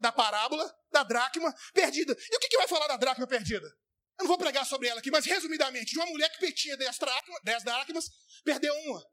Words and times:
da 0.00 0.12
parábola 0.12 0.74
da 0.90 1.02
dracma 1.02 1.54
perdida. 1.72 2.16
E 2.30 2.36
o 2.36 2.38
que, 2.38 2.48
que 2.48 2.56
vai 2.56 2.68
falar 2.68 2.86
da 2.86 2.96
dracma 2.96 3.26
perdida? 3.26 3.66
Eu 4.18 4.24
não 4.24 4.28
vou 4.28 4.38
pregar 4.38 4.66
sobre 4.66 4.88
ela 4.88 4.98
aqui, 4.98 5.10
mas 5.10 5.24
resumidamente, 5.24 5.92
de 5.92 5.98
uma 5.98 6.06
mulher 6.06 6.28
que 6.30 6.52
tinha 6.52 6.76
10 6.76 6.98
dracmas, 6.98 7.40
10 7.44 7.64
dracmas 7.64 8.10
perdeu 8.44 8.74
uma. 8.86 9.04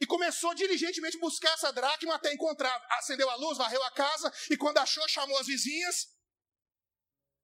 E 0.00 0.06
começou 0.06 0.54
diligentemente 0.54 1.18
buscar 1.18 1.52
essa 1.54 1.72
dracma 1.72 2.16
até 2.16 2.32
encontrar. 2.32 2.74
Acendeu 2.90 3.30
a 3.30 3.36
luz, 3.36 3.56
varreu 3.56 3.82
a 3.84 3.90
casa, 3.92 4.32
e 4.50 4.56
quando 4.56 4.78
achou, 4.78 5.06
chamou 5.08 5.38
as 5.38 5.46
vizinhas 5.46 6.08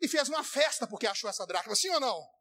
e 0.00 0.08
fez 0.08 0.28
uma 0.28 0.42
festa 0.42 0.86
porque 0.86 1.06
achou 1.06 1.28
essa 1.30 1.46
dracma. 1.46 1.76
Sim 1.76 1.90
ou 1.90 2.00
não? 2.00 2.36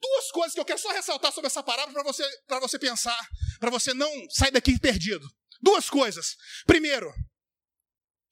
Duas 0.00 0.30
coisas 0.30 0.54
que 0.54 0.60
eu 0.60 0.64
quero 0.64 0.78
só 0.78 0.90
ressaltar 0.92 1.32
sobre 1.32 1.48
essa 1.48 1.62
parábola 1.62 1.94
para 1.94 2.02
você, 2.04 2.24
você 2.60 2.78
pensar, 2.78 3.28
para 3.58 3.70
você 3.70 3.92
não 3.92 4.10
sair 4.30 4.52
daqui 4.52 4.78
perdido. 4.78 5.26
Duas 5.60 5.90
coisas. 5.90 6.36
Primeiro, 6.66 7.12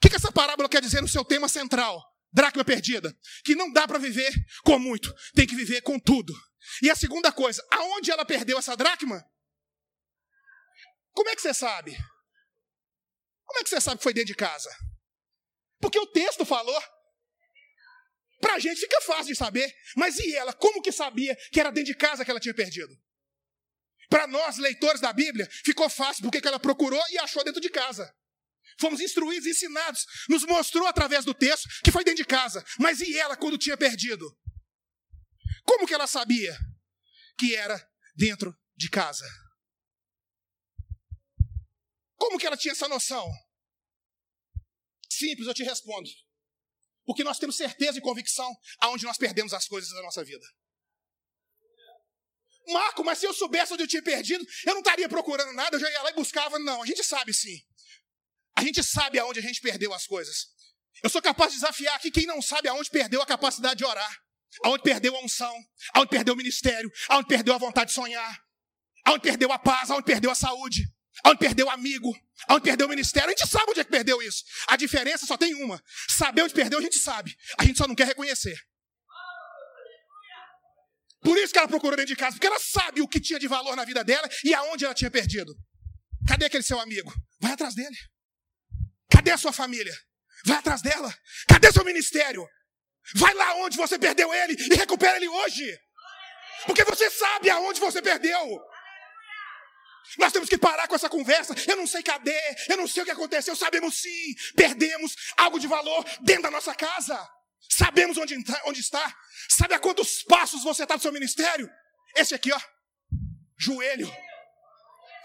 que, 0.06 0.10
que 0.10 0.16
essa 0.16 0.32
parábola 0.32 0.68
quer 0.68 0.80
dizer 0.80 1.00
no 1.00 1.08
seu 1.08 1.24
tema 1.24 1.48
central? 1.48 2.02
Dracma 2.32 2.64
perdida. 2.64 3.16
Que 3.44 3.54
não 3.54 3.72
dá 3.72 3.86
para 3.88 3.98
viver 3.98 4.32
com 4.64 4.78
muito, 4.78 5.12
tem 5.34 5.46
que 5.46 5.56
viver 5.56 5.80
com 5.82 5.98
tudo. 5.98 6.32
E 6.82 6.90
a 6.90 6.96
segunda 6.96 7.32
coisa, 7.32 7.64
aonde 7.72 8.10
ela 8.10 8.24
perdeu 8.24 8.58
essa 8.58 8.76
dracma? 8.76 9.24
Como 11.12 11.28
é 11.28 11.34
que 11.34 11.42
você 11.42 11.54
sabe? 11.54 11.96
Como 13.44 13.60
é 13.60 13.62
que 13.64 13.70
você 13.70 13.80
sabe 13.80 13.98
que 13.98 14.02
foi 14.02 14.12
dentro 14.12 14.28
de 14.28 14.34
casa? 14.34 14.70
Porque 15.80 15.98
o 15.98 16.06
texto 16.06 16.44
falou. 16.44 16.82
Para 18.40 18.54
a 18.54 18.58
gente 18.58 18.80
fica 18.80 19.00
fácil 19.00 19.32
de 19.32 19.36
saber. 19.36 19.72
Mas 19.96 20.18
e 20.18 20.36
ela? 20.36 20.52
Como 20.52 20.82
que 20.82 20.92
sabia 20.92 21.34
que 21.50 21.58
era 21.58 21.70
dentro 21.70 21.92
de 21.92 21.98
casa 21.98 22.24
que 22.24 22.30
ela 22.30 22.40
tinha 22.40 22.54
perdido? 22.54 22.94
Para 24.08 24.26
nós, 24.26 24.58
leitores 24.58 25.00
da 25.00 25.12
Bíblia, 25.12 25.48
ficou 25.64 25.88
fácil 25.88 26.22
porque 26.22 26.46
ela 26.46 26.60
procurou 26.60 27.02
e 27.10 27.18
achou 27.18 27.42
dentro 27.42 27.60
de 27.60 27.70
casa. 27.70 28.14
Fomos 28.78 29.00
instruídos, 29.00 29.46
ensinados, 29.46 30.04
nos 30.28 30.44
mostrou 30.44 30.86
através 30.86 31.24
do 31.24 31.34
texto 31.34 31.68
que 31.82 31.90
foi 31.90 32.04
dentro 32.04 32.22
de 32.22 32.28
casa. 32.28 32.64
Mas 32.78 33.00
e 33.00 33.18
ela 33.18 33.36
quando 33.36 33.58
tinha 33.58 33.76
perdido? 33.76 34.36
Como 35.64 35.86
que 35.86 35.94
ela 35.94 36.06
sabia 36.06 36.56
que 37.38 37.54
era 37.54 37.76
dentro 38.14 38.56
de 38.76 38.88
casa? 38.88 39.26
Como 42.16 42.38
que 42.38 42.46
ela 42.46 42.56
tinha 42.56 42.72
essa 42.72 42.88
noção? 42.88 43.26
Simples, 45.10 45.46
eu 45.46 45.54
te 45.54 45.62
respondo. 45.62 46.08
Porque 47.04 47.24
nós 47.24 47.38
temos 47.38 47.56
certeza 47.56 47.98
e 47.98 48.02
convicção 48.02 48.52
aonde 48.80 49.04
nós 49.04 49.16
perdemos 49.16 49.54
as 49.54 49.66
coisas 49.66 49.90
da 49.90 50.02
nossa 50.02 50.24
vida. 50.24 50.46
Marco, 52.68 53.04
mas 53.04 53.18
se 53.18 53.26
eu 53.26 53.32
soubesse 53.32 53.72
onde 53.72 53.84
eu 53.84 53.88
tinha 53.88 54.02
perdido, 54.02 54.44
eu 54.66 54.74
não 54.74 54.80
estaria 54.80 55.08
procurando 55.08 55.52
nada, 55.52 55.76
eu 55.76 55.80
já 55.80 55.88
ia 55.88 56.02
lá 56.02 56.10
e 56.10 56.14
buscava. 56.14 56.58
Não, 56.58 56.82
a 56.82 56.86
gente 56.86 57.02
sabe 57.04 57.32
sim. 57.32 57.64
A 58.56 58.62
gente 58.62 58.82
sabe 58.82 59.18
aonde 59.18 59.38
a 59.38 59.42
gente 59.42 59.60
perdeu 59.60 59.92
as 59.92 60.06
coisas. 60.06 60.48
Eu 61.02 61.10
sou 61.10 61.20
capaz 61.20 61.52
de 61.52 61.58
desafiar 61.58 61.94
aqui 61.96 62.10
quem 62.10 62.26
não 62.26 62.40
sabe 62.40 62.68
aonde 62.68 62.88
perdeu 62.90 63.20
a 63.20 63.26
capacidade 63.26 63.76
de 63.76 63.84
orar, 63.84 64.18
aonde 64.64 64.82
perdeu 64.82 65.14
a 65.14 65.20
unção, 65.20 65.54
aonde 65.92 66.08
perdeu 66.08 66.34
o 66.34 66.36
ministério, 66.36 66.90
aonde 67.08 67.28
perdeu 67.28 67.54
a 67.54 67.58
vontade 67.58 67.90
de 67.90 67.94
sonhar, 67.94 68.42
aonde 69.04 69.20
perdeu 69.20 69.52
a 69.52 69.58
paz, 69.58 69.90
aonde 69.90 70.04
perdeu 70.04 70.30
a 70.30 70.34
saúde. 70.34 70.84
Onde 71.24 71.38
perdeu 71.38 71.70
amigo, 71.70 72.14
onde 72.50 72.62
perdeu 72.62 72.86
o 72.86 72.90
ministério, 72.90 73.28
a 73.28 73.30
gente 73.30 73.48
sabe 73.48 73.70
onde 73.70 73.80
é 73.80 73.84
que 73.84 73.90
perdeu 73.90 74.20
isso. 74.20 74.44
A 74.66 74.76
diferença 74.76 75.24
só 75.24 75.36
tem 75.36 75.54
uma. 75.54 75.82
Saber 76.10 76.42
onde 76.42 76.52
perdeu, 76.52 76.78
a 76.78 76.82
gente 76.82 76.98
sabe. 76.98 77.34
A 77.58 77.64
gente 77.64 77.78
só 77.78 77.88
não 77.88 77.94
quer 77.94 78.06
reconhecer. 78.06 78.56
Por 81.22 81.36
isso 81.38 81.52
que 81.52 81.58
ela 81.58 81.66
procurou 81.66 81.96
dentro 81.96 82.14
de 82.14 82.16
casa, 82.16 82.32
porque 82.36 82.46
ela 82.46 82.60
sabe 82.60 83.00
o 83.00 83.08
que 83.08 83.18
tinha 83.18 83.38
de 83.38 83.48
valor 83.48 83.74
na 83.74 83.84
vida 83.84 84.04
dela 84.04 84.28
e 84.44 84.54
aonde 84.54 84.84
ela 84.84 84.94
tinha 84.94 85.10
perdido. 85.10 85.56
Cadê 86.28 86.44
aquele 86.44 86.62
seu 86.62 86.78
amigo? 86.78 87.12
Vai 87.40 87.52
atrás 87.52 87.74
dele. 87.74 87.96
Cadê 89.26 89.32
a 89.32 89.38
sua 89.38 89.52
família? 89.52 89.92
Vai 90.44 90.58
atrás 90.58 90.80
dela. 90.80 91.12
Cadê 91.48 91.72
seu 91.72 91.84
ministério? 91.84 92.48
Vai 93.16 93.34
lá 93.34 93.56
onde 93.56 93.76
você 93.76 93.98
perdeu 93.98 94.32
ele 94.32 94.54
e 94.70 94.76
recupera 94.76 95.16
ele 95.16 95.26
hoje. 95.26 95.80
Porque 96.64 96.84
você 96.84 97.10
sabe 97.10 97.50
aonde 97.50 97.80
você 97.80 98.00
perdeu. 98.00 98.60
Nós 100.16 100.32
temos 100.32 100.48
que 100.48 100.56
parar 100.56 100.86
com 100.86 100.94
essa 100.94 101.08
conversa. 101.08 101.56
Eu 101.66 101.76
não 101.76 101.88
sei 101.88 102.04
cadê, 102.04 102.40
eu 102.68 102.76
não 102.76 102.86
sei 102.86 103.02
o 103.02 103.04
que 103.04 103.10
aconteceu. 103.10 103.56
Sabemos 103.56 104.00
sim, 104.00 104.34
perdemos 104.54 105.16
algo 105.36 105.58
de 105.58 105.66
valor 105.66 106.04
dentro 106.20 106.44
da 106.44 106.50
nossa 106.52 106.72
casa. 106.72 107.18
Sabemos 107.68 108.16
onde, 108.18 108.36
onde 108.66 108.80
está. 108.80 109.12
Sabe 109.48 109.74
a 109.74 109.80
quantos 109.80 110.22
passos 110.22 110.62
você 110.62 110.84
está 110.84 110.94
do 110.94 111.02
seu 111.02 111.12
ministério? 111.12 111.68
Esse 112.14 112.32
aqui, 112.32 112.52
ó. 112.52 112.60
Joelho. 113.58 114.08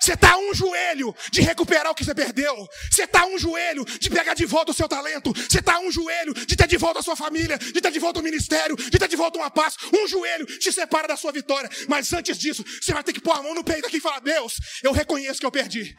Você 0.02 0.14
está 0.14 0.36
um 0.36 0.52
joelho 0.52 1.16
de 1.32 1.42
recuperar 1.42 1.92
o 1.92 1.96
que 1.96 2.04
você 2.04 2.16
perdeu. 2.16 2.68
Você 2.90 3.04
está 3.04 3.24
um 3.28 3.38
joelho 3.38 3.86
de 3.86 4.10
pegar 4.10 4.34
de 4.34 4.48
volta 4.48 4.72
o 4.72 4.74
seu 4.74 4.90
talento. 4.90 5.32
Você 5.32 5.60
está 5.60 5.80
um 5.80 5.92
joelho 5.92 6.34
de 6.34 6.56
ter 6.56 6.68
de 6.68 6.76
volta 6.76 7.02
a 7.02 7.04
sua 7.04 7.16
família, 7.16 7.56
de 7.60 7.80
ter 7.80 7.92
de 7.92 8.00
volta 8.00 8.20
o 8.20 8.24
ministério, 8.24 8.76
de 8.76 8.98
ter 8.98 9.08
de 9.08 9.16
volta 9.16 9.38
uma 9.38 9.52
paz. 9.52 9.76
Um 9.94 10.08
joelho 10.08 10.48
te 10.48 10.72
separa 10.72 11.08
da 11.08 11.16
sua 11.16 11.32
vitória. 11.32 11.70
Mas 11.88 12.12
antes 12.14 12.40
disso, 12.40 12.66
você 12.82 12.92
vai 12.94 13.04
ter 13.04 13.14
que 13.14 13.22
pôr 13.22 13.34
a 13.34 13.44
mão 13.44 13.54
no 13.54 13.64
peito 13.64 13.86
aqui 13.86 13.98
e 13.98 14.02
falar: 14.02 14.22
Deus, 14.22 14.56
eu 14.82 14.92
reconheço 14.92 15.40
que 15.40 15.46
eu 15.46 15.52
perdi. 15.52 15.96